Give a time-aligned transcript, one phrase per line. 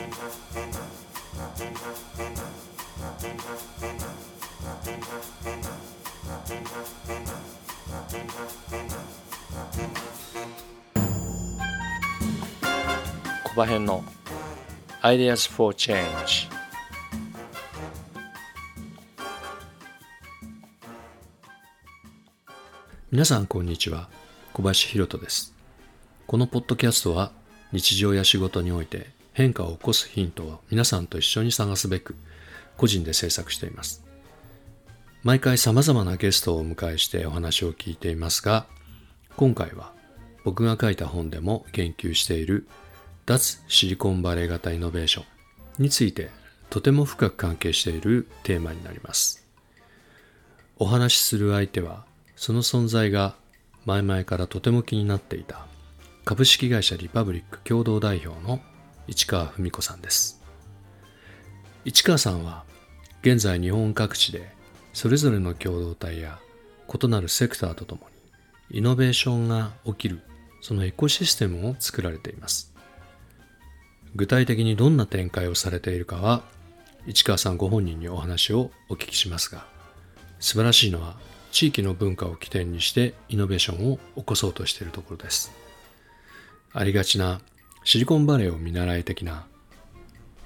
[0.00, 0.06] 小
[13.54, 14.02] 葉編の
[15.02, 16.48] Ideas for Change
[23.10, 24.08] 皆さんこんにちは。
[24.54, 25.52] 小林弘人です。
[26.26, 27.32] このポッドキャストは
[27.72, 32.14] 日常や仕事において変化を起こすヒントを皆さんと一緒に探すべく
[32.76, 34.04] 個人で制作しています。
[35.22, 38.66] 毎回様々なゲストをお迎えしてお話を聞いていますが
[39.36, 39.92] 今回は
[40.44, 42.66] 僕が書いた本でも言及している
[43.26, 45.22] 脱シリコンバレー型イノベーショ
[45.78, 46.30] ンについて
[46.70, 49.46] とても深く関係しているテーマになります。
[50.78, 52.04] お話しする相手は
[52.36, 53.34] その存在が
[53.84, 55.66] 前々からとても気になっていた
[56.24, 58.60] 株式会社リパブリック共同代表の
[59.10, 60.40] 市川文子さんです
[61.84, 62.62] 市川さんは
[63.22, 64.52] 現在日本各地で
[64.92, 66.38] それぞれの共同体や
[66.88, 68.02] 異なるセクターととも
[68.70, 70.20] にイノベーションが起きる
[70.60, 72.72] そのエコシステムを作られています
[74.14, 76.42] 具体的にどんな展開をされているかは
[77.08, 79.66] 市川さんご本人にお話をお聞きしますが
[80.38, 81.16] 素晴らしいのは
[81.50, 85.50] 地域の文化を起点にしてイノベーションを起こそうとしているところです。
[86.72, 87.40] ありがちな
[87.82, 89.46] シリコンバレーを見習い的な、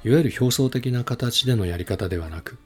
[0.04, 2.58] いわゆる表層的な形でのやり方ではなく、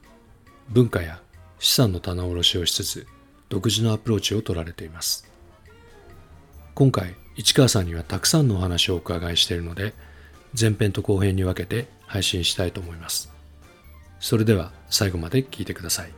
[0.69, 1.21] 文化や
[1.57, 3.07] 資産の棚卸しをしつつ、
[3.49, 5.27] 独自のアプローチを取られています。
[6.75, 9.93] 今回、市川さんにはたくさんのお話をお伺いしているので、
[10.59, 13.31] 前編と後編に分けて配信したいと思います。
[14.19, 16.13] それでは最後まで聞いてください。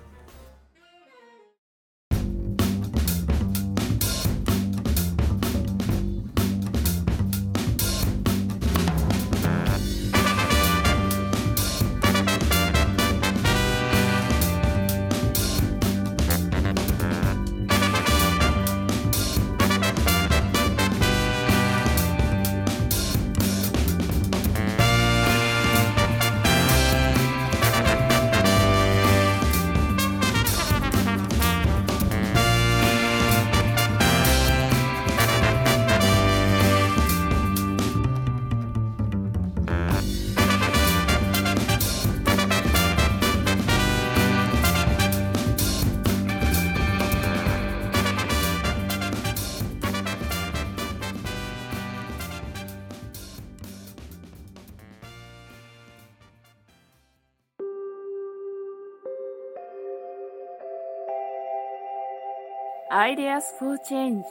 [63.12, 64.24] Ideas for Change.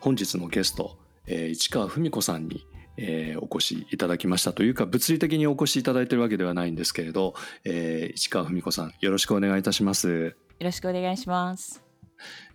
[0.00, 2.64] 本日のゲスト、えー、市川文子さんに、
[2.96, 10.08] えー、お越しいただきましたというか物理的にお越しいただいているわけではないんですけれど、えー、市川文子さんよろしくお願いいたします。
[10.08, 11.84] よろしくお願いします、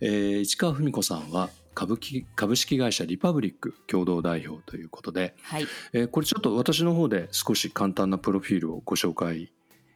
[0.00, 1.98] えー、市川文子さんは株
[2.34, 9.52] 株式会社リパブリック共同代表ということで、はいえー、これちょっと私の方で少し簡単なプロフィールをご紹介、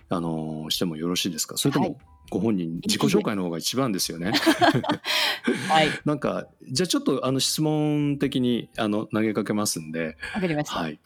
[0.08, 1.56] あのー、してもよろしいですか？
[1.56, 1.98] それとも
[2.30, 4.32] ご本人、自己紹介の方が一番ですよね。
[5.68, 10.16] はい、 なんかじゃあちょっとあの質問的にあの投げかけますんで。
[10.34, 10.78] わかりました。
[10.78, 10.98] はい、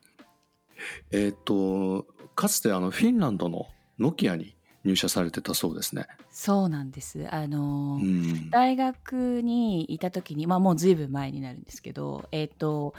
[1.11, 2.06] えっ、と
[2.37, 3.67] かつてあのフィンランドの
[3.99, 4.55] ノキアに
[4.85, 6.06] 入社されてたそうですね。
[6.38, 7.26] そうなんです。
[7.34, 12.94] あの、うん、大学にいた時に、まあもうずいぶん前になるんですけど、えっ、ー、と、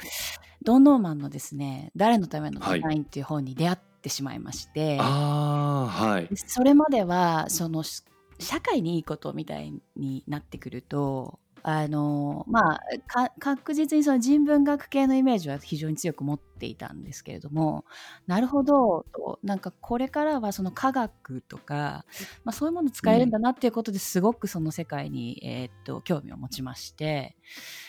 [0.61, 6.35] ドン・ノーマンのですね、誰のためのデザインっていう本に出会ってしまいまして、はい。
[6.35, 17.85] それまでは、その、社会にいいことみたいになってくると、あのまあ確実にその人文学系のイメージは非常に強く持っていたんですけれども
[18.27, 22.05] なるほどとなんかこれからはその科学とか、
[22.43, 27.35] まあ、そういうもの使えるんだなっていうことですごくその世界に、えー、っと興味を持ちまして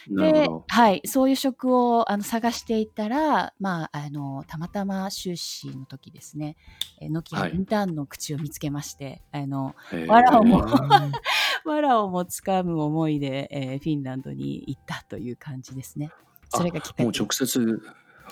[0.09, 6.57] で、はい、そういう職をあの探していたら、まあ、あのたまたま修士の時ですね
[7.03, 9.75] ノキアインターンの口を見つけまして、はい、あの
[10.09, 10.65] わらをも
[11.69, 16.11] わらをもつかむ思いで、えー、フィンランドに行ったという感じですね。
[16.49, 17.03] それがきっかけ。
[17.05, 17.83] もう直接フ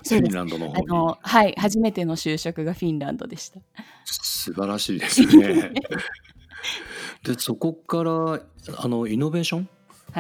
[0.02, 0.86] ィンランドの方に？
[0.90, 3.60] あのはい初めての就職がフィンランドでした。
[4.04, 5.72] 素晴らしいですね。
[7.24, 8.40] でそこから
[8.76, 9.68] あのイノベーション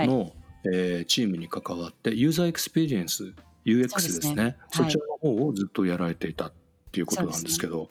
[0.06, 0.32] の、はい、
[0.64, 3.34] えー、チームに関わってユーザーエクスペリエンス
[3.64, 4.56] UX ですね。
[4.72, 6.52] そ、ね、ちらの方をずっとやられていたっ
[6.90, 7.90] ていうことなんですけど、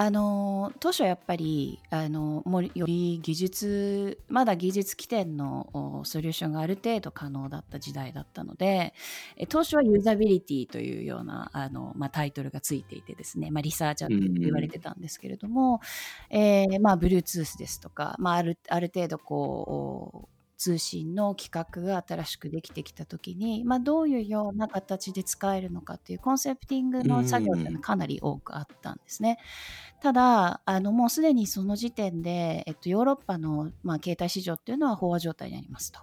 [0.00, 8.94] あの当初はやっぱりあのもより技術まだ技術起点のソリューションがある程度可能だった時代だったので
[9.36, 15.82] え当初はユーザビリティというようなあの、まあ、タイトルがついていてですね、まあ、リサーチャーと言われてたんですけれども、
[16.30, 29.38] えーまあ、Bluetooth ですとか、まあ、あるある程度こう通信の規格が新しくできてきた時に、まあ、どういうような形で使えるのかっていうコンセプティングの作業っていうのはかなり多くあったんですね。
[30.02, 36.00] ただあのもうすでにその時点で、えっと、ヨーロッパの、まあ、携帯市場っていうのは飽和状態にありますと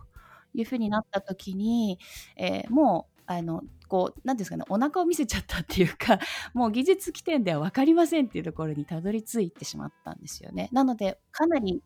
[0.55, 1.99] いうふうになった時に、
[2.35, 6.19] えー、もうあのこう何ですかねお腹を見せちゃったっていうか
[6.53, 10.69] もう技術起点では分かりませんっていうところにたどり着いてしまったんですよね。
[10.71, 11.81] なのでかなり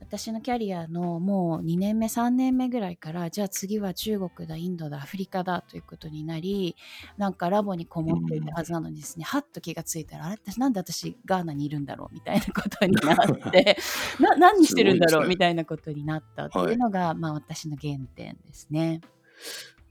[0.00, 6.76] 私のキャリアのもう2年目3年目ぐらいからじゃあ次は中国だインドだアフリカだということになり
[7.16, 13.76] なんかラボにこもっていたはずなのにですね、はっと気がついたらあれなんで私ガーナにいるんだろうみたいなことになって
[14.20, 19.00] な何してるんだろうみたいなことになったっていうのが、はい、まあ、私の原点ですね。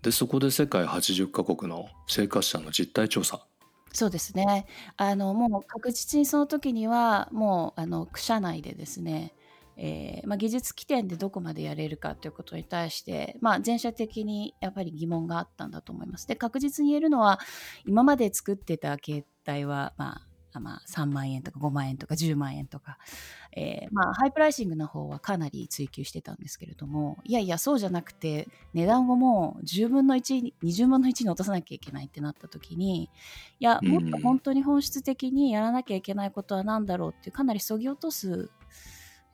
[0.03, 3.47] でそこで世界80カ国の生活者の実態調査
[3.93, 4.65] そうですね
[4.97, 9.33] あのもう確実にその時にはもうあの社内でですね
[9.75, 16.27] えーまあ、技術起点でどこまでやれるかということに対して、まあ、全社的にやっぱり疑問があったんだと思います。
[16.27, 17.39] で確実に言えるのは
[17.85, 20.27] 今まで作ってた携帯は、まあ、
[20.59, 22.97] まあ、3万円とか5万円とか10万円とか、
[23.55, 27.17] えー、まあ、 high pricing の方はかなり追求してたんですけれども。
[27.23, 33.09] いやいやそうじゃなくて値段をもう10分の120分の1に落とさなきゃいけないってなった時にい
[33.59, 38.49] やもっと本当に本質的にやらなきゃいけないことは何だろうっていうかなりそぎ落とす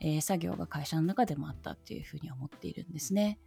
[0.01, 3.37] えー、作業が会社の中でもあったっていうふうに思っているんですね。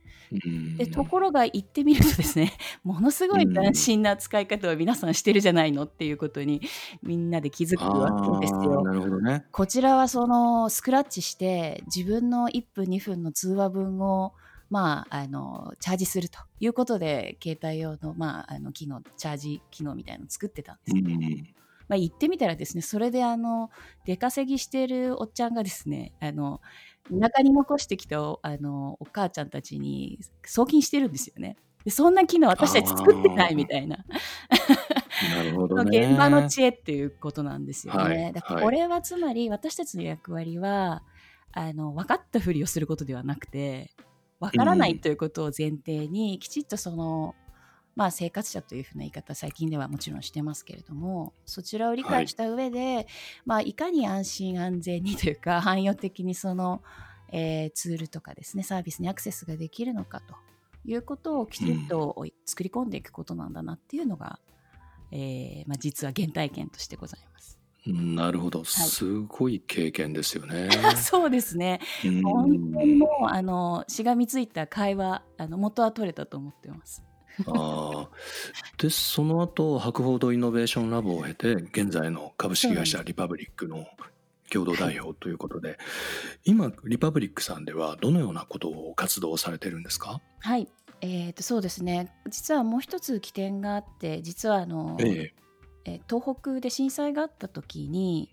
[0.77, 2.53] でところが行ってみるとですね
[2.85, 6.61] ものすごい斬新な使い方を皆さんしてるじゃないのっていうことに
[7.03, 8.83] みんなで気づくわけですよ。
[8.83, 14.35] なるほどね、こちらはそのスクラッチして自分の1分2分の通話分を
[14.73, 21.09] まあ、あのチャージするということで携帯用の,、まあ、あの機能チャージ機能みたいなのを作ってたんですけど、
[21.89, 23.71] まあ、行ってみたらですねそれであの
[24.05, 26.61] 出稼ぎしてるおっちゃんがですねあの
[27.11, 31.57] 田舎に残してきたあのお母ちゃんたちに送金してるんですよね。
[31.85, 34.05] でそんな機能私たち作ってないみたいな。
[35.35, 38.25] なるほど、 ね、現場の知恵っていうことなんですよね。
[38.25, 41.03] はい、だからこれはつまり私たちの役割は
[41.53, 43.91] あの分かったふりをすることではなくて
[44.41, 47.35] 分からないということを前提に、きちっとその
[47.95, 53.07] まあ、生活者というふうな言い方最近ではもちろんしてますけれどもそちらを理解した上で、はい
[53.45, 56.83] まあ、いかに安心安全にというか汎用的にその、
[57.31, 60.35] えー、ツールとかですねサービスにアクセスができるのかと
[60.85, 64.39] いうことをきちんと作り込んでいくことなんだなっていうのが、
[65.13, 67.59] うん、えー、まあ、実は原体験としてございます。
[67.85, 70.69] なるほど、すごい経験ですよね。
[70.97, 71.81] そうですね。
[72.23, 77.03] 本当にもうあのしがみついた会話あの元は取れたと思ってます。
[77.47, 78.09] ああ。
[78.79, 83.87] で、その後、博報堂イノベーションラボを経て、現在の株式会社リパブリックの
[84.51, 85.79] 共同代表ということで、
[86.45, 90.21] 今、リパブリックさんではどのようなことを活動されてるんですか？
[90.41, 90.69] はい。
[91.01, 92.15] えーと、そうですね。
[92.29, 95.42] 実はもう一つ起点があって、実はあの、ええ
[96.09, 98.31] 東北で震災があった時に、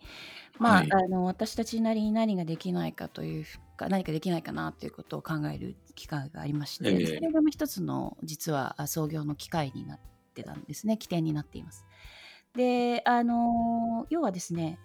[0.57, 0.91] まあ、はい。
[0.91, 3.45] あの私たちなりに何ができないかという
[3.77, 9.99] か何かできないかなということを考える機会がありまして、えそれが一つの実は創業の機会になっ
[10.33, 11.85] てたんですね起点になっています。
[12.55, 14.79] であの要はですね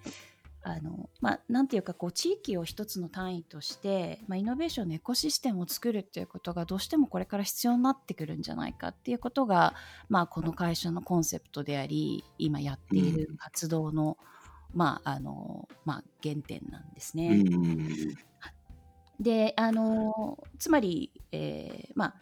[0.66, 9.74] あのまあ、なんていうかこう地域を一つの単位として、まあ、イノベーションのエコシステムを作るっていうことがどうしてもこれから必要になってくるんじゃないかっていうことが、
[10.08, 14.16] まあ、この会社のコンセプトであり今やっている活動の、
[14.72, 17.44] うん、まああのまあ、原点なんですね。
[17.46, 17.88] うん
[19.20, 22.14] であのつまり、えー、まあ、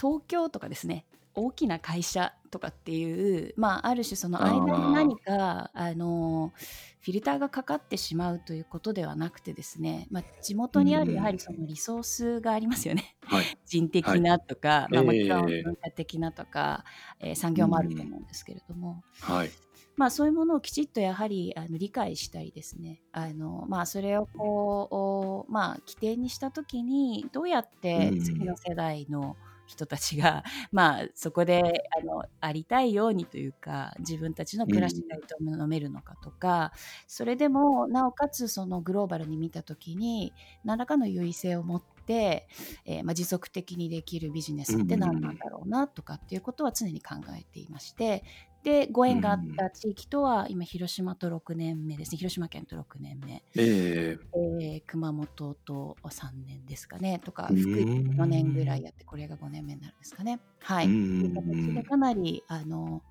[0.00, 1.04] 東京とかですね
[1.36, 6.52] 大きな会社とかっていう、まあ、ある種その間に何かあの
[7.00, 16.84] フィルターがかかってしまうということではなくてですね、まあ、地元にあるやはりそのリソースがありますよね、はい、人的なとか、はい、まあ、もちろん文化的なとか、
[17.20, 19.50] えー、産業もあると思うんですけれども、はい、
[19.96, 23.00] まあ、そういうものをきちっとやはりあの理解したりですね。
[23.12, 36.72] あの、まあ、それをこう、まあ、起点にした時にどうやって次の世代の人たちが、 まあ、そこであのありたいようにというか自分たちの暮らしが営めるのかとか、
[37.06, 40.32] それでもなおかつそのグローバルに見た時に
[40.64, 42.48] 何らかの優位性を持って、
[42.84, 48.22] えー、まあ、持続的にできるビジネスって何なんだろうなとかっていうことは常に考えていまして
[48.66, 52.18] でご縁があった地域とは今広島と6年目ですね。
[52.18, 54.18] 広島県と6年目、ええ。
[54.34, 57.20] ー熊本と3年ですかね。
[57.24, 60.40] とか福井4年ぐらいやってこれが5年目になるんですかね。
[60.58, 63.04] はい、うんという形でかなりあの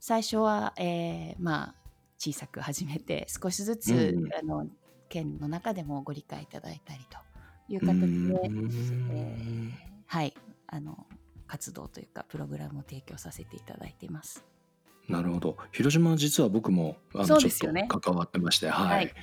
[0.00, 1.74] 最初は、えーまあ
[2.18, 4.66] 小さく始めて少しずつ、うんあの
[5.08, 7.16] 県の中でもご理解いただいたりと
[7.72, 9.70] いう形で、えー
[10.06, 10.34] はい。
[10.66, 11.06] あの
[11.46, 14.49] 活動というかプログラムを提供させていただいています。
[15.10, 19.14] なるほど広島は実は僕もあそのちょっうですよねと関わってまして、はいはい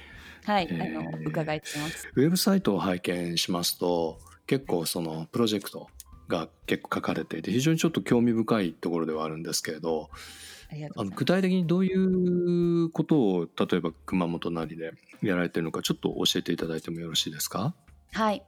[0.45, 2.09] はい、えーあの伺いてます。
[2.15, 5.87] ウェブサイトを拝見しますと結構そのプロジェクト
[6.27, 10.09] が結構書かれていて非常にちょっと興味深いところではあるんですけれど
[10.71, 11.07] ありがとうございます。
[11.07, 14.91] あの具体的にどういうことを例えば熊本なりで
[15.21, 17.73] やられてるのかちょっと教えていただいてもよろしいですか？
[18.13, 18.43] はい。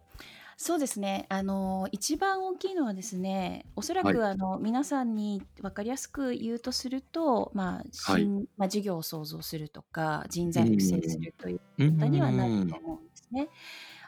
[0.62, 1.26] そうですね。
[1.30, 13.48] あの一番大きいのはですね、おそらく、あの皆さんに分かりやすく言うとすると、まあ、はい新まあ事業を創造するとか、人材育成するというう方にはなるんと思うんですね。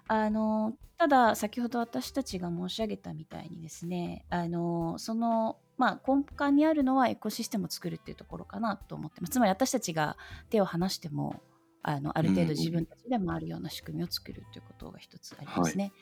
[0.10, 9.32] あのただ先ほど私たちが申し上げたみたいにですね、あのそのまあ根幹にあるのはエコシステムを作るっていうところかなと思ってます。
[9.32, 10.18] つまり私たちが
[10.50, 11.42] 手を離しても
[11.82, 15.94] あのある程度自分たちで回るような仕組みを作るということが一つありますね。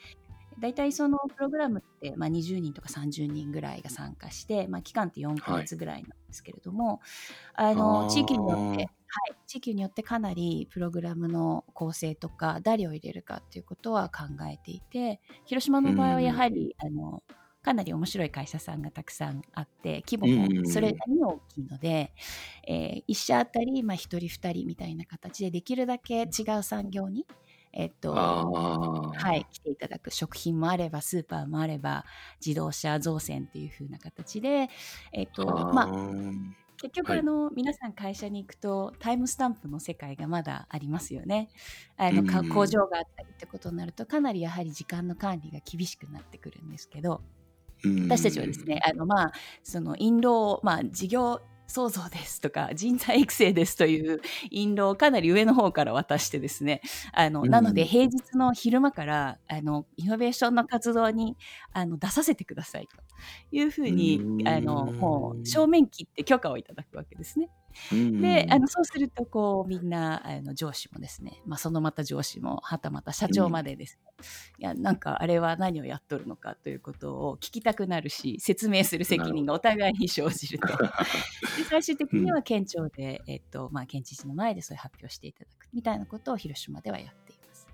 [0.59, 7.01] 大体そのプログラムって、まあ、20人とか30人ぐらいが参加して、まあ、期間って4ヶ月ぐらいなんですけれども、
[7.53, 8.89] あのあー地域によって、はい、
[9.47, 17.23] 地域によってかなりプログラムの構成とか誰を入れるかっていうことは考えていて広島の場合はやはり、あの
[17.61, 22.13] かなり面白い会社さんがたくさんあって規模もそれなりに大きいので、
[22.65, 27.25] えー、1社あたり、まあ、1人2人みたいな形でできるだけ違う産業に、
[27.71, 32.05] えっとはい、来ていただく食品もあればスーパーもあれば
[32.45, 34.69] 自動車造船っていう風な形で、
[35.13, 36.33] えっとまあ、ー。
[36.81, 37.19] 結局、はい。
[37.19, 41.49] あの皆さん会社に行くとタイムスタンプの世界がまだありますよね。
[41.97, 42.23] あの
[42.53, 47.21] 工場があったりってことになるとかなりやはり時間の管理が厳しくなってくるんですけど
[47.83, 49.31] うん私たちはですねあのまあ
[49.63, 56.81] その印籠まあ事業創造ですとか人材育成ですという印籠をかなり上の方から渡してですね
[57.13, 61.35] あの、うんなので平日の昼間からあのイノベーションの活動に
[61.73, 62.97] あの出させてくださいと
[63.51, 67.49] いうふうにうんあのもう正面切って許可をいただくわけですね。
[67.91, 74.11] うんであのそうするとこうみんなあの上司もですね、まあ、そのまた上司もはたまた社長までですね、
[74.59, 80.67] いやなんかあれは何をやっとるのかということを聞きたくなるし説明する責任がお互いに生じると。
[80.67, 87.67] で最終的には県庁で、えっとまあ、県知事の前でそういう発表していただくみたいなことを広島ではやっています。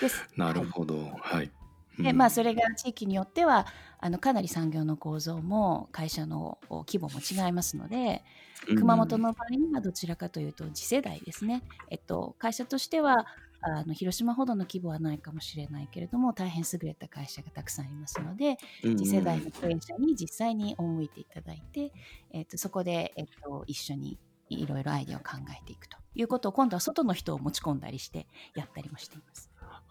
[0.00, 0.28] です。
[0.36, 0.98] なるほど。
[1.20, 1.50] はい、
[1.98, 3.66] でまあ、それが地域によっては
[3.98, 8.22] あのかなり産業の構造も会社の規模も違いますので
[8.66, 13.26] 熊本の場合にはどちらかというと次世代ですね、えっと、会社としては
[13.60, 21.92] あの広島ほどの規模はないかもしれないけれども大変優れた会社がたくさんいますので次世代の経営者に実際に赴いていただいて、
[22.32, 29.47] えっと、そこで、えっと、一緒にいろいろアイデアを考えていくということを今度は外の人を持ち込んだりしてやったりもしています。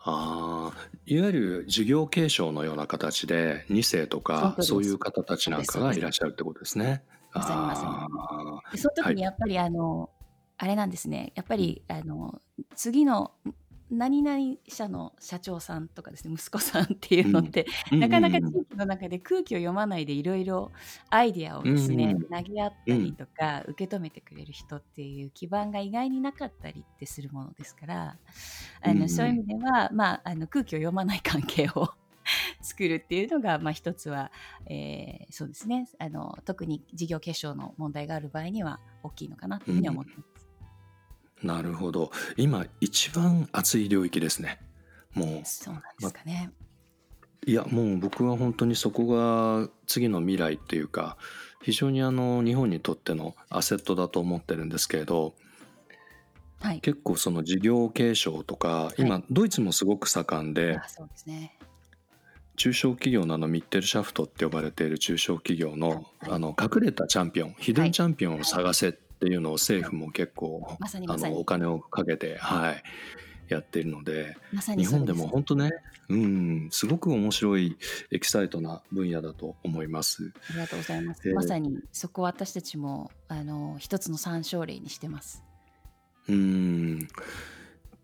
[0.10, 7.04] ああいわゆる事業継承のような形で2世とかそういう方たちなんかがいらっしゃるってことですね。
[7.34, 10.10] まさにまさにあでその時にやっぱりあの、
[10.58, 11.34] あれなんですね。
[11.36, 12.42] やっぱりあの
[12.76, 13.32] 次の
[13.90, 20.72] 何々社の社長さんとかですね息子さんっていうのって、ーなかなか地うん域の中で空気を読まないでいろいろ
[21.10, 28.18] アイデアをですね、うん投げ合ったりとか、受け止めてくれる人っていう基盤が意外になかったりってするものですから
[28.82, 31.90] あの、うんそういう意味では、まあ、あの空気を読まない関係を
[32.62, 34.32] 作るっていうのが、まあ、一つは、
[34.66, 35.88] えーそうですね。
[36.00, 40.37] あの特に事業継承の問題がある場合には大きいのかなというふうに思っています。
[41.44, 44.60] なるほど今一番熱い領域ですね。
[45.14, 46.52] もそうなんですかね。
[47.46, 51.18] ういやもう僕は本当にそこが次の未来っていうか
[51.62, 55.34] 非常にあの日本にとってのアセットだと思ってるんですけれど
[56.60, 56.80] はい。
[56.82, 61.58] 結構その事業継承とか今ドイツもすごく盛んであそうですね。
[62.56, 72.84] 中小企業のあのミッテルシャフトって呼ばれている中小企業のはいあの隠れたチャンピオンヒデンチャンピオンを探せっていうのを政府も結構まさにあのお金をかけてはい
[73.50, 75.72] やっているのでまです日本でも本当ね
[76.10, 77.78] うんすごく面白い
[78.12, 80.32] エキサイトな分野だと思います。
[80.50, 81.28] ありがとうございます。
[81.28, 85.44] えーまさにそこは私たちもあの一つの参照例にしてます。
[86.30, 87.08] うん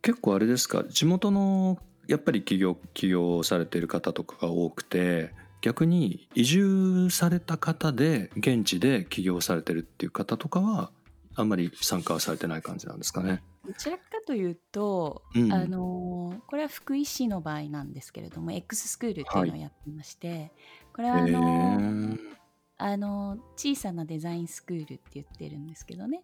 [0.01, 10.91] 結構あれですか地元のやっぱり企業起業されている方とかが多くて逆に移住された方で現地で起業されてるっていう方とかは
[11.35, 13.41] あんまり参加はされてない感じなんですかね。
[13.65, 15.53] どちらかというと、うん。
[15.53, 20.51] あのこれは福井市の場合なんですけれども X スクールっていうのをやってまして、
[20.93, 22.33] これはあへのー
[22.77, 26.23] あの小さなデザインスクールって言ってるんですけどね。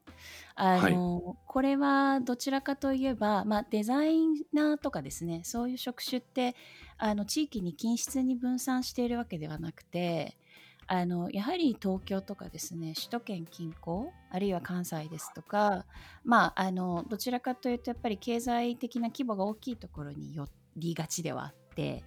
[0.56, 4.18] あの、これはどちらかといえば、まあ、デザイ
[4.52, 6.56] ナーとかですねそういう職種って
[6.98, 10.38] あの地域に均質に分散しているわけではなくて
[10.92, 15.86] あのやはり東京とかですね首都圏近郊あるいは関西ですとか、
[16.24, 20.44] まあ、あのどちらかというとやっぱり経済的な規模が大きいところに寄
[20.78, 22.04] りがちではあって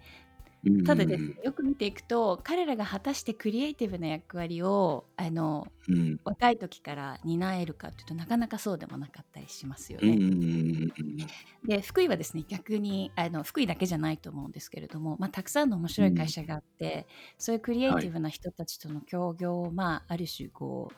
[0.87, 6.21] ただですねよく見ていくと彼らが果たしてクリエイティブな役割をあのうん。
[6.25, 10.93] 若い時から担えるかというとなかなかそうでもなかったりしますようんうんね。
[10.97, 11.17] うん
[11.65, 17.07] で福井はですね逆にあの福井だけじゃないと思うんですけれども、まあ、たくさんの面白い会社があって、
[17.39, 20.97] そういうクリエイティブな人たちとの協業を、まあ、ある種こう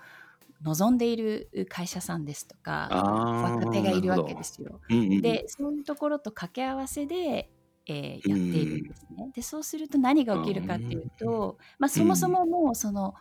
[0.63, 4.81] 望んでいる会社さんですとか若手がいるわけですよ。
[4.89, 7.51] うんうんでそういうところと掛け合わせで、
[7.87, 9.31] えーやっているんですね。
[9.35, 13.15] でそうすると何が起きるかっていうと、まあ、そもそももうその、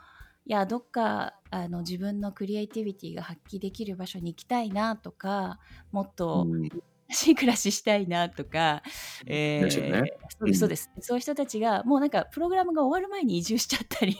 [0.46, 5.60] いやどっかあの自分のクリエイティビティが発揮できる場所に行きたいなとか
[5.92, 6.70] もっとうん。
[7.10, 8.82] 楽しい暮らししたいなとか、
[9.28, 10.14] えーね。
[10.30, 14.18] そうですそうです、そういう人たちがもうなんかプログラムが終わる前に移住しちゃったり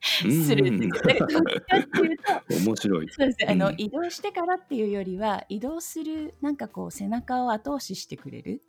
[0.00, 0.88] するんで
[2.50, 3.08] 面白い。
[3.10, 3.38] そうです。
[3.38, 3.74] ねあの、うん。
[3.78, 8.62] 移動してからっていうよりは移動するなんかこう背中を後押ししてくれる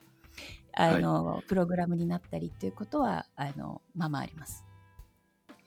[0.78, 4.64] あの、プログラムになったりっていうことはあのまあまああります。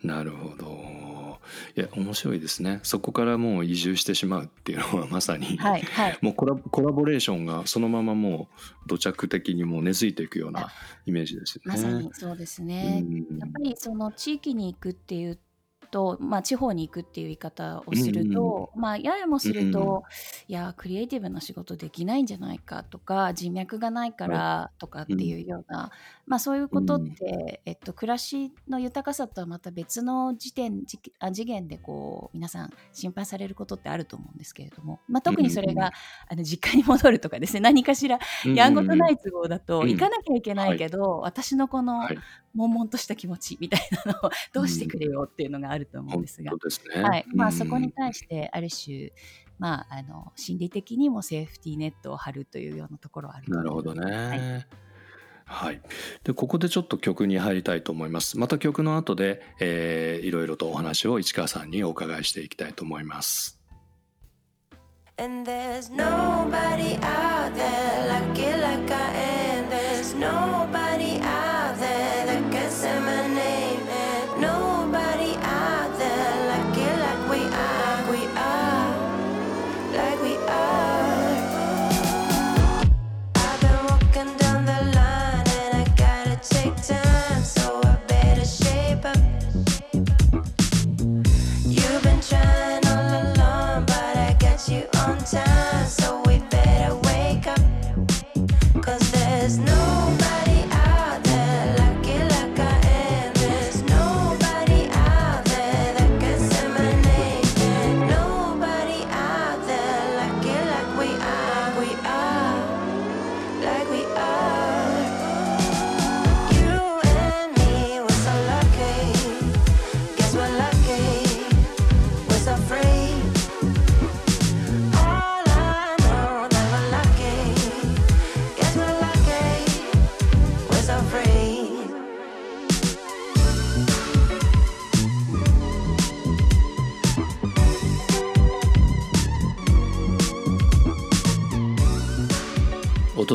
[0.02, 1.38] なるほど。
[1.76, 2.80] いや面白いですね。
[2.82, 6.18] そこからもう移住してしまうっていうのはまさに、はいはい。
[6.22, 8.48] もうコラコラボレーションがそのままも
[8.84, 10.70] う土着的にもう根付いていくような
[11.04, 11.72] イメージですよね。
[11.72, 13.02] まさにそうですね。
[13.06, 15.38] うんやっぱりその地域に行くっていう
[15.90, 20.04] と、まあ、地方に行くっていう言い方をすると、まあ、ややもすると、
[20.48, 25.90] いやクリエイティブな仕事できないんじゃないかとか人脈がないからとかっていうような、
[26.26, 35.90] まあ、そういうことって、えっと、暮らしの豊かさとはまた別の時点時あ次元でこう皆さん心配されることってあると思うんですけれども、まあ、特にそれが、うん
[36.28, 39.88] あの実家に戻るとかですね 何かしらやんごとない都合だと、うん。
[39.88, 42.18] 行かなきゃいけないけど、私のこのはい。
[42.54, 47.02] 悶々とした気持ちみたいなのをどうしてくれよっていうのがあると思うん本ですが、ね。
[47.02, 49.12] はいまあ、そこにうん対してある種、
[49.58, 54.66] まあ、あの心理的にもセーフティーネットを張るというようなところはあるとなるほど思いますね。
[55.44, 55.80] はい、
[56.22, 58.38] でここでちょっと曲に入りたいと思います。
[58.38, 63.60] また曲の後で、えーいろいろとお話を市川さんにお伺いしていきたいと思います。
[65.18, 69.68] And there's nobody out there lucky like I am.
[69.68, 70.79] There's nobody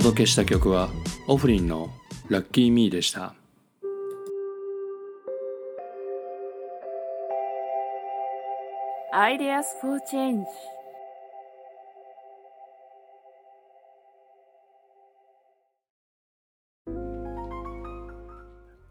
[0.05, 0.89] 届けした曲は
[1.27, 1.89] オフリンの
[2.29, 3.33] 「ラッキーミーでした。
[9.11, 10.43] Ideas for Change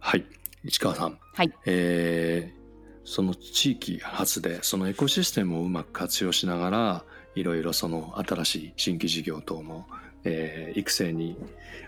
[0.01, 0.27] はい
[0.65, 1.53] 市川さん、はい。
[1.65, 2.65] えー
[3.07, 9.87] その地域発でそのエコシステムをうまく活用しながらいろいろその新しい新規事業等の、
[10.25, 11.37] えー育成に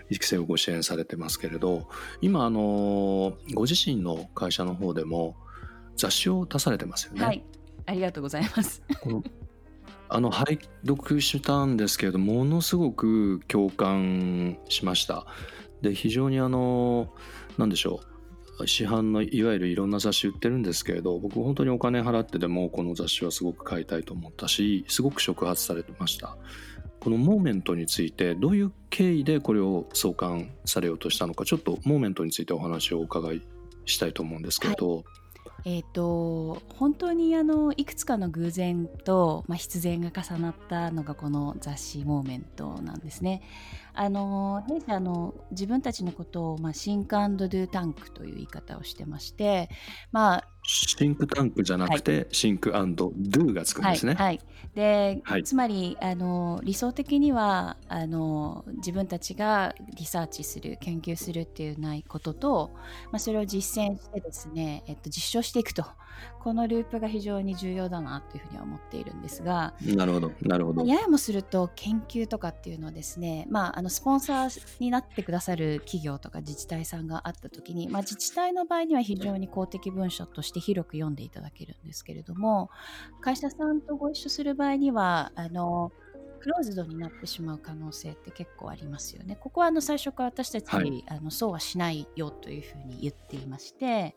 [0.09, 1.89] 育成をご支援されてますけれど
[2.21, 5.35] 今あのご自身の会社の方でも
[5.95, 7.25] 雑誌を出されてますよね。
[7.25, 7.43] はい、
[7.85, 8.81] ありがとうございます。
[9.01, 9.23] この
[10.09, 15.25] あの拝読したんですけれどものすごく共感しました。
[15.81, 17.13] で非常にあの
[17.57, 17.99] 何でしょ
[18.59, 26.37] う市販のいわゆるいろんな雑誌売ってるんですけれど僕本当にお金払ってでもこの雑誌はすごく買いたいと思ったしすごく触発されてました
[26.99, 33.41] このモーメントについてどういう経緯でこれを創刊されようとしたのかちょっとモーメントについてお話をお伺い
[33.85, 35.05] したいと思うんですけれど、
[35.65, 43.41] えー、と本当にあのいくつかの偶然と、まあ、必然が重なったのがこの雑誌「モーメント」なんですね。
[43.99, 49.69] あの弊社の自分たちのことを、まあ、 think do tank という言い方をしてまして、
[50.11, 54.13] まあ、シンクタンクじゃなくて、 think do がつくんですね。
[54.13, 54.39] はいはい、
[54.75, 62.71] で、はいつまりあの理想的にはあの自分たちがリサーチする研究するっていうないことと、
[63.11, 65.85] まあ、それを実践してですね、えっと、実証していくと
[66.39, 70.85] このループが非常に重要だなというふうには思っているんですが、なるほどなるほど。
[70.85, 82.69] ややもすると研究とかっていうのはですね、まあ、あのスポンサーになってくださる企業とか自治体さんがあった時に、まあ、自治体の場合には非常に公的文書として広く読んでいただけるんですけれども
[83.21, 85.91] 会社さんとご一緒する場合にはあの
[86.39, 89.35] クローズドになってしまう可能性って結構ありますよね。
[89.35, 94.15] ここはあの最初から私たち、はいあのそうはしないよというふうに言っていまして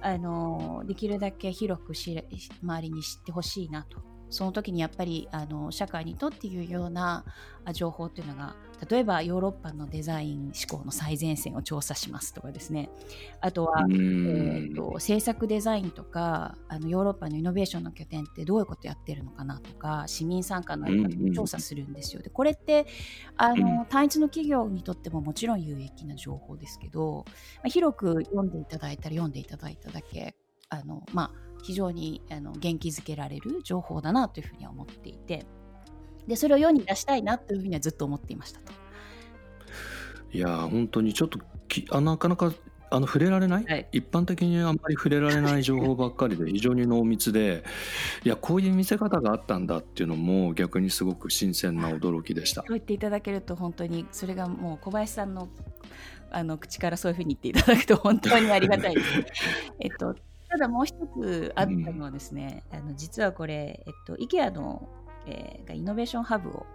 [0.00, 2.26] あのできるだけ広く知れ
[2.62, 7.24] 周りに知ってほしいなとその時にやっぱりあの社会にとっていうような
[7.64, 8.54] あ情報っていうのが
[8.88, 12.88] 例えばヨーロッパのデザイン思考の最前線を調査しますとかですね。
[13.40, 22.22] あとは、うえーと制作デザインとかあのヨーロッパのイノベーションの拠点ってどういうことやってるのかなとか市民参加のやり方を調査するんですよ。
[22.22, 22.86] でこれって
[23.36, 23.86] あの、うん。
[23.86, 27.24] 単一の企業にとってももちろん有益な情報ですけど、
[27.56, 30.36] まあ、広く読んでいただいたら読んでいただいただけ
[30.68, 35.44] あの、まあ、非常にあの元気づけられる情報だなというふうには思っていて
[36.26, 38.72] でそれを世に出したいなというふうにはずっと思っていましたと。
[40.32, 42.52] いやー本当にちょっときあなかなか
[42.92, 47.64] あの触れられない、はい一般的にあんまり触れられない情報ばっかりで 非常に濃密で
[48.24, 55.48] いやこういう見せ方があったんだっていうのも逆にすごく新鮮な驚きでしたそう言っていただけると本当にそれがもう小林さんの
[56.32, 59.08] あの口からそういうふうに言っていただくと本当にありがたいです。
[59.80, 60.14] えっと
[60.50, 64.88] ただもう一つあったのはですね、あの実はこれ、えっと、IKEA の、
[65.26, 66.66] えーがイノベーションハブを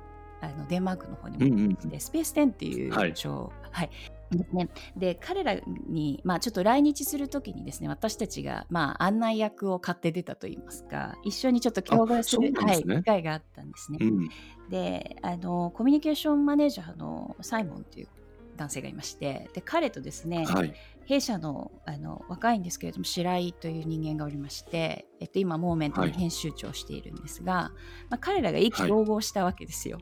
[0.42, 3.12] あのデンマークの方に持ってきて、スペース10っていうはい。
[3.16, 3.90] 賞、はい。
[4.32, 5.56] ですね、で彼ら
[5.88, 14.00] に、まあ、ちょっと来日するときにですね私たちが、まあ、案内役を買って出たといいますか一緒にちょっと共鳴する、はい、機会があったんですね。
[14.02, 14.30] うん。
[14.70, 18.08] であのコミュニケーションマネージャーのサイモンという
[18.56, 20.74] 男性がいましてで彼とですね、はい。
[21.06, 27.72] 弊社のあの若いんですけれども白井という人間がおりまして、えっと、今モーメントの編集長をしているんですが、
[28.10, 30.00] まあ、彼らが意気投合したわけですよ。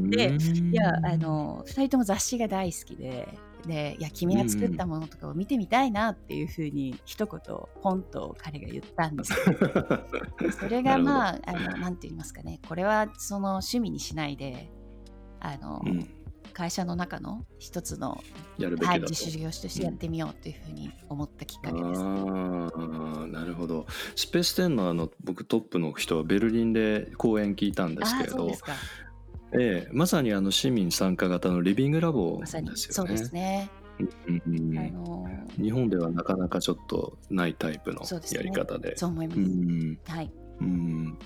[0.00, 3.28] でいやあの2人とも雑誌が大好きで。
[3.66, 7.40] でいや君が作ったものとかを見てみたいなっていうふうに一言
[7.82, 9.34] ポンと彼が言ったんです。
[10.58, 12.58] それがまああのなんて言いますかね。
[12.66, 14.72] これはその趣味にしないで
[15.40, 16.08] あの、うん
[16.60, 18.22] 会社の中の一つの、
[18.58, 22.02] やるべきだと、はい、自主業種としてやってみようというふうに思ったきっかけです。
[22.02, 22.70] あ
[23.24, 28.50] あなるほどスペース10のあの僕トップの人はベルリンで講演聞いたんですけれど
[29.52, 32.72] ええまさにあの市民参加型のリビングラボですよね。
[32.76, 33.70] そうですね。
[34.26, 38.98] うんうんあの日本ではなかなかちょっとないタイプのやり方で。
[38.98, 39.40] そう思います。
[39.40, 40.30] うんはい。
[40.60, 41.18] うん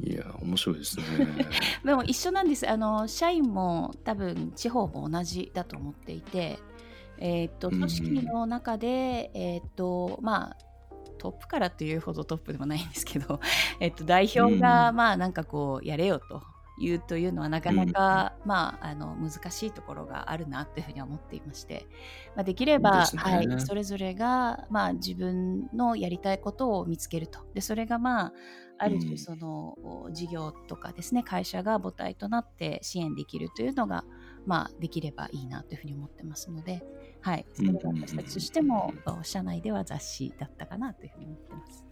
[0.00, 1.04] いや面白いですね。
[1.84, 2.68] でも一緒なんです。
[2.68, 6.58] あの社員も多分地方も同じだと思っていて、
[7.18, 10.56] えーっとうんうん組織の中で、えーっとまあ
[11.18, 13.40] トップからというほどトップでもないんですけど、
[13.78, 16.42] えっと代表が、うんまあなんかこうやれよと。
[16.78, 21.86] いうというのはなかなか、まあ、あの難しいところがあるなというふうには思っていまして、
[22.34, 23.06] まあ、できれば、ね。
[23.16, 27.40] はい、それぞれが、まあ、自分のやりたいことを見つけると。
[27.54, 28.32] でそれが、まあ、
[28.78, 29.00] あるうん。
[29.00, 34.04] 種その、お事業とかですね会社が母体となって支援できるというのが、
[34.44, 36.82] まあ、できればいいなというふうに思ってますので、
[37.20, 41.86] はい、それが私たちとしても、お社内では雑誌だったかなというふうに思ってます。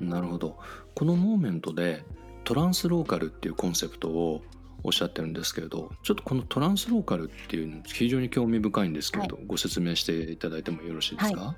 [0.00, 0.58] なるほど。
[0.94, 2.04] このモーメントで
[2.46, 4.40] トランスローカルっていうコンセプトを
[4.84, 11.56] おっしゃってるんですけれどちょっとこのトランスローカルっていうの非常に興味深いんですけれど、ご説明していただいてもよろしいですか、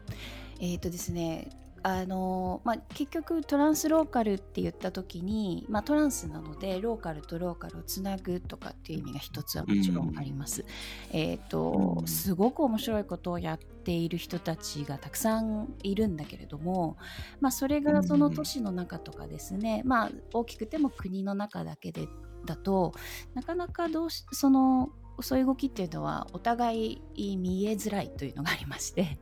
[0.61, 1.51] えーとですね
[1.83, 10.65] あのまあ、結局トランスローカルって言った時に、まあ、トランスなのでローカルとローカルをつなぐとかっていう意味が一つはもちろんあります。
[11.13, 16.97] えーとうんすごく面白いことをやっている人たちがたくさんいるんだけれども、
[17.41, 22.09] まあ、それがその都市の中とかですね、まあ、大きくても国の中だけで
[22.45, 22.93] だと
[23.35, 29.19] なかなかどうしそのそういう動きっていうのはお互い見えづらいというのがありまして、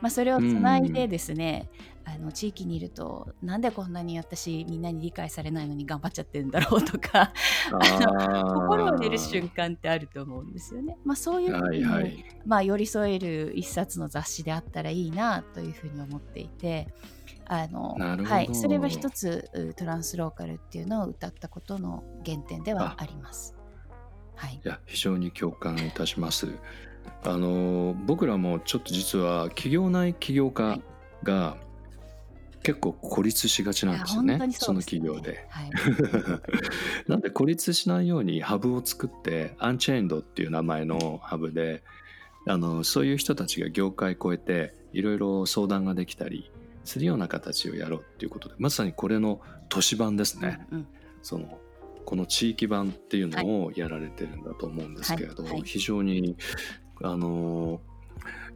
[0.00, 1.68] まあ、それをつないでですね、
[2.12, 7.32] あの地域にいるとなんでこんなに私みんなに理解されないのに頑張っちゃってるんだろうとか
[7.70, 10.98] 心を出る瞬間ってあると思うんですよね。
[11.04, 12.24] まあ、そういうふうに、はいはい。
[12.44, 16.88] まあ、寄り添える一冊の雑誌であったらいいなというふうに思っていて
[17.46, 23.56] あのはい、それは一つうトランスローカルっていうのを歌ったことの原点ではあります。
[24.36, 26.46] はいい、や非常に共感いたします。
[27.24, 30.78] あの僕らもちょっと実は企業内起業家
[31.24, 31.56] が
[32.62, 35.46] 結構孤立しがちなんですよねいや本当にその企業で。
[35.48, 35.70] はい、
[37.08, 41.82] なんで孤立しないようにハブを作ってアンチェインドっていう名前のハブで
[42.46, 46.50] あのそういう人たちが業界超えていろいろ相談ができたり
[46.84, 50.66] するような形をやろうっていうことでまさにこれの都市版ですね。
[50.70, 50.86] うんうん。
[51.22, 51.58] その
[52.04, 55.52] この地域版っていうのをやられてるんだと思うんですけれど、はい。
[55.52, 55.62] はい。
[55.64, 56.36] 非常に
[57.02, 57.80] あの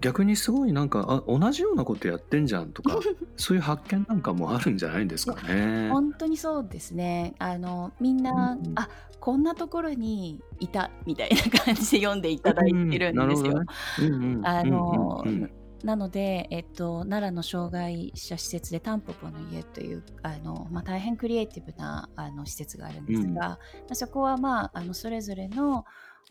[0.00, 2.98] 逆にすごいなんかあ同じようなことやってんじゃんとか
[3.37, 5.90] そういう発見なんかもあるんじゃないんですかね。
[5.90, 7.35] 本当にそうですね。
[7.38, 8.72] あのみんな、うんうん。
[8.77, 8.88] あ
[9.20, 13.62] こんなところにいたみたいな感じで読んでいただいてるんですよ。
[14.00, 14.35] うんうん。
[14.35, 15.50] うんあのうんうんうん。
[15.85, 23.35] なので、えっと、奈良の障害者施設でタンポポの家というあの、まあ、大変クリエイティブなあの施設があるんですん。
[23.35, 23.59] ま
[23.90, 25.85] あそこは、まあ、あのそれぞれの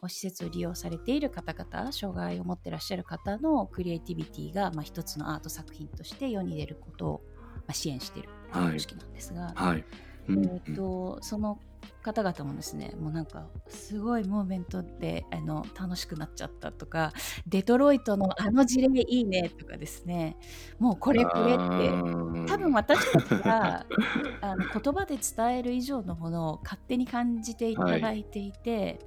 [0.07, 7.21] 施設を利用されている方々障害を持ってらっしゃる方のクリエイティビティが、まあ、一つのアート作品として世に出ることを、
[7.55, 8.67] まあ、支援しているはい。
[8.67, 9.85] 組織なんですが、はい。
[10.27, 11.59] うんえー、とその
[12.01, 17.13] 方々もですねもうなんかすごいモーメントであの楽しくなっちゃったとか
[17.47, 20.37] デトロイトのあの事例いいねとかですね
[20.79, 23.85] もうこれこれって多分私たちが
[24.41, 28.99] あの言葉で伝える以上のものを勝手に感じていただいていて、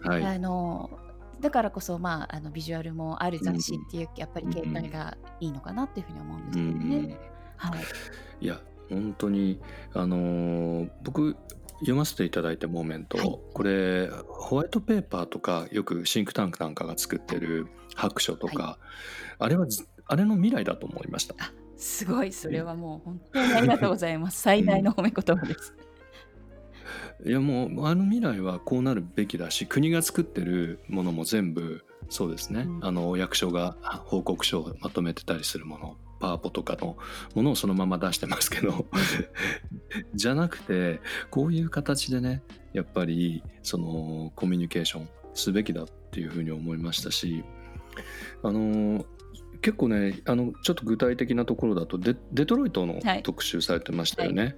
[0.00, 0.90] はい、あの
[1.40, 6.96] だからこそ、まあ、あのビジュアルもある雑誌っていう、やっぱり形態がいいのかなっていうふうに思うんですうけどね。
[6.98, 7.16] ん。
[7.56, 9.60] はい、いや本当に
[9.94, 11.36] あのー僕
[11.80, 13.38] 読ませていただいたモーメント、はい。
[13.54, 18.78] これホワイトペーパーとかよくシンクタンクなんかが作ってる白書とか、
[19.38, 21.34] あれはずあれの未来だと思いました。
[21.76, 24.40] すごい、それはもう本当にありがとうございます。
[24.40, 25.74] 最大の褒め言葉です。
[27.24, 32.84] いやもうあの未来はこうなるべきだし国が作ってるものも全部そうですね、うん。
[32.84, 36.96] あの役所が報告書をまとめてたりするものパワポとかの
[37.34, 38.86] ものをそのまま出してますけど
[40.14, 47.44] じゃなくてこういう形でねやっぱりそのコミュニケーションすべきだっていうふうに思いましたし
[48.42, 49.04] あの
[49.60, 53.22] 結構ねあのちょっと具体的なところだとデデトロイトのはい。
[53.22, 54.56] 特集されてましたよね。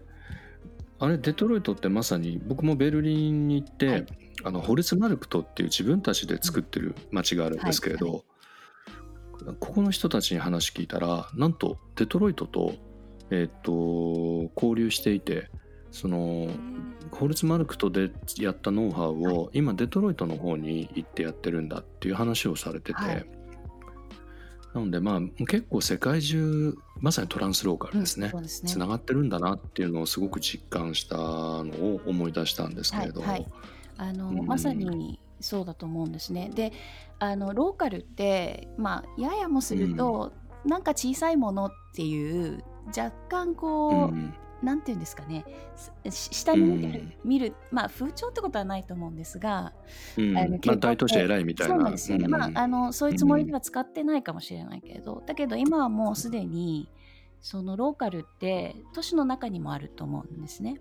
[1.01, 4.07] あれデトロイトってまさに僕もベルリンに行って、はい。
[4.43, 8.23] あのホルツマルクトっていう自分たちで作ってる街があるんですけれど、はい。
[9.59, 12.75] ここの人たちに話聞いたらなんとデトロイトと,、
[13.31, 15.51] えーっと交流していて
[15.91, 16.49] その
[17.11, 23.27] ホルツマルクトでやったノウハウを今デトロイトの方に行ってやってるんだっていう話をされてて、はい
[24.75, 28.29] なのでまあ結構世界中まさにトランスローカルですね。
[28.31, 28.71] そうですね。
[28.71, 31.63] つながってるんだなっていうのをすごく実感したの
[31.95, 33.47] を思い出したんですけれど、はいはい。
[33.99, 34.47] あのうん。
[34.47, 36.51] まさにそうだと思うんですね。
[36.55, 36.73] で
[37.19, 40.33] あのローカルって、まあ、ややもすると、
[40.65, 42.65] なんか小さいものっていう
[42.97, 45.45] 若干こう、うんなんていうんですかね。
[46.11, 47.13] し下に見る,、うん。
[47.25, 49.73] 見るまあ風潮ってことはないと思うんですが、
[50.17, 50.37] うん。
[50.37, 51.75] あのまあ、大都市偉いみたいな。
[51.75, 52.31] そうなんですよね、うん。
[52.31, 56.89] まああのそういうつもりでは使ってないかもしれないけれど、だけど今はもうすでに
[57.41, 60.81] そのローカルって都市の中にもあると思うんですね。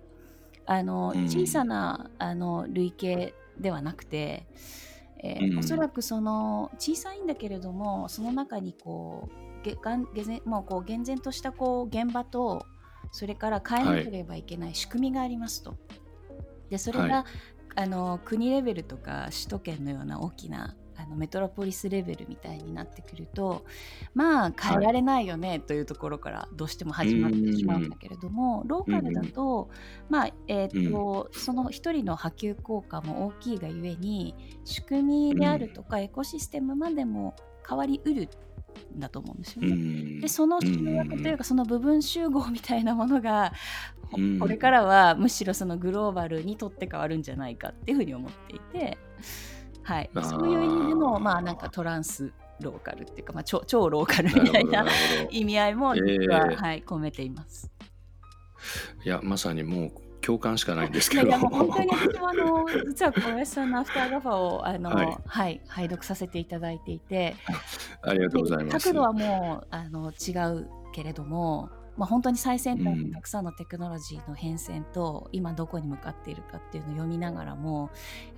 [0.65, 1.25] あのうん。
[1.25, 4.45] 小さなあの類型ではなくて、
[5.23, 5.59] えーうん。
[5.59, 9.29] おそらくその小さいんだけれどもその中にこ
[9.61, 12.65] うげがんげぜもうこう厳然としたこう現場と
[13.11, 15.75] それから変えなければいけない仕組みがありますと。
[16.69, 17.25] でそれが、は
[17.75, 23.63] あの国レベルとか首都圏のような大きなあのメトロポリスレベルみたいになってくると
[24.13, 29.69] まあ変えられないよねというところからどうしても始まってしまうんだけれども、ローカルだと、
[30.09, 37.35] まあえーとその一人の波及効果も大きいがゆえに仕組みであるとかエコシステムまでも
[37.67, 38.27] 変わりうるん
[38.95, 39.67] だと思うんですよね。
[39.69, 40.21] うん。
[40.21, 43.53] でその集約というかその部分集合みたいなものが
[44.39, 48.97] これからはむしろそのグローバルにとって変わるんじゃないかっていうふうに思っていて、
[49.83, 50.09] はい。
[50.23, 54.85] そういう意味でのまあなんかトランスローカルっていうか、まあ、超超ローカルみたいな
[55.29, 56.55] 意味合いも実は、えー。
[56.55, 57.71] はい、込めています。
[59.05, 61.31] いやまさにもう共感しかないんですけど。
[61.31, 67.35] 本当に私もあの実は小林さんのアフターガファをあの、ははいい拝読させていただいていて。
[68.01, 68.85] ありがとうございます。
[68.85, 73.07] 角度はもうあの違うけれども、まあ、本当に最先端うん。
[73.09, 77.89] のたくさんのテクノロジーの変遷と、今どこに向かっているかっていうのを読みながらも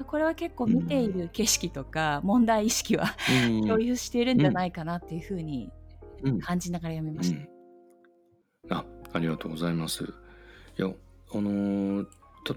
[0.07, 3.15] これは結構見ている景色とか問題意識は
[3.47, 3.67] うん。
[3.67, 5.69] 共有しているんじゃないかなっていうふうに
[6.23, 6.39] うん。
[6.39, 7.39] 感じながら読みました。
[7.39, 8.73] うん。
[8.73, 10.05] あありがとうございます。
[10.05, 10.89] いや
[11.33, 12.07] あのー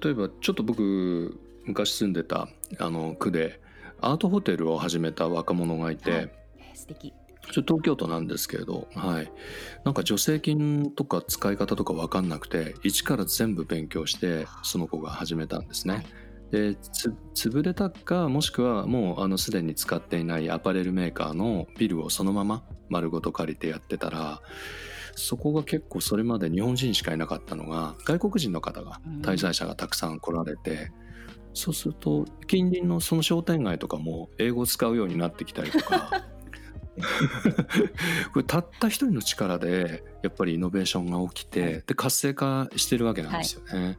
[0.02, 3.60] 例えばちょっと僕昔住んでたあの区で
[4.00, 6.30] アートホテルを始めた若者がいて、はい。
[6.58, 7.12] えー素敵。
[7.50, 9.30] 東京都なんですけれど、はい、
[9.84, 15.94] なんか助成金とか使い方とか分かんなくて一から全部勉強してその子が始めたんですね。
[15.94, 16.06] はい。
[16.50, 24.40] でつ潰れたかもしくはもうあのすでに使っていないアパレルメーカーのビルをそのまま丸ごと借りてやってたら
[25.16, 29.20] そこが結構それまで日本人しかいなかったのが外国人の方がうん。
[29.20, 30.92] 滞在者がたくさん来られて、
[31.54, 36.24] そうすると近隣のその商店街とかも英語を使うようになってきたりとか
[38.32, 43.98] これたった一人の力でやっぱりイノベーションが起きてで活性化してるわけなんですよね。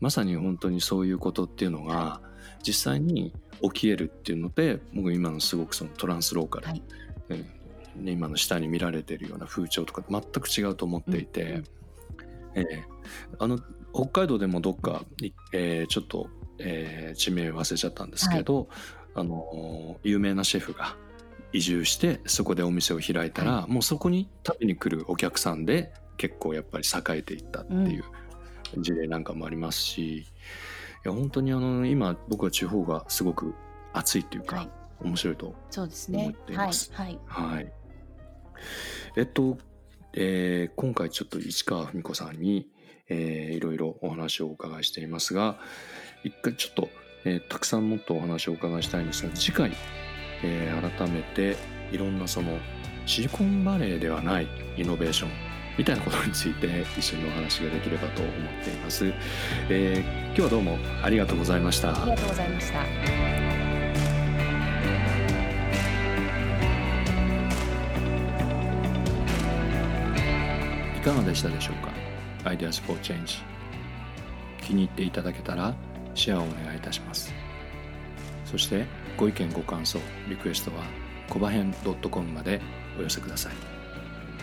[0.00, 2.20] まさに本当にそういうことっていうのが
[2.66, 3.32] 実際に
[3.62, 6.82] 起きえるっていうので僕今のすごくそのトランスローカル、はい。
[7.30, 7.46] うん
[7.96, 11.64] ね今の下に見られてるような風潮とか全く違うと思っていて、うん
[12.54, 12.64] えー
[13.38, 13.58] あの
[13.94, 16.28] 北海道でもどっか、いえーちょっと、
[16.58, 18.68] えー地名忘れちゃったんですけど、
[19.14, 20.96] あのー有名なシェフが
[21.52, 28.04] 移住してそこでお店を開いたら、もうそこに食べに来るお客さんで結構やっぱり栄えていったっていう
[28.78, 30.24] 事例なんかもありますし、い
[31.04, 33.54] や本当にあの今僕は地方がすごく
[33.92, 34.70] 熱いっていうか、はい。
[35.02, 36.90] 面白いとそうです思っねはいています。
[36.94, 37.18] はい。
[37.26, 37.72] はい。
[39.16, 39.58] えっと、
[40.12, 42.68] えー今回ちょっと市川文子さんに、
[43.08, 45.58] えーいろいろお話をお伺いしていますが、
[46.24, 46.88] 一回ちょっと、
[47.24, 49.72] えーたくさんもっとお話をお伺いしたいんですが、次回、
[50.42, 51.56] えー改めて
[51.92, 52.58] いろんなその
[53.06, 55.30] シリコンバレーではないイノベーション
[55.76, 59.12] みたいなことについて一緒にお話ができればと思っています。
[59.68, 61.90] えー今日はどうもありがとうございました。
[61.90, 63.53] ありがとうございました。
[71.04, 71.92] かがでしたでしょうか
[72.50, 73.42] ？Ideas for Change
[74.62, 75.74] 気に入っていただけたら
[76.14, 77.32] シェアをお願いいたします。
[78.46, 78.86] そして
[79.16, 80.82] ご意見ご感想リクエストは
[81.28, 81.74] コバヘン
[82.10, 82.60] .com まで
[82.98, 83.52] お寄せください。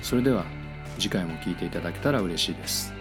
[0.03, 0.45] それでは
[0.99, 2.93] 次回も聴いていただけたら嬉しいです。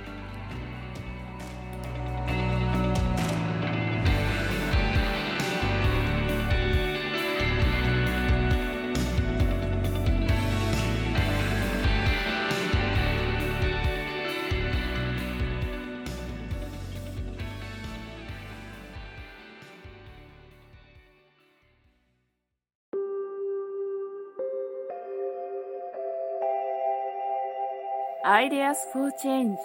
[28.50, 29.56] アイデアス for Change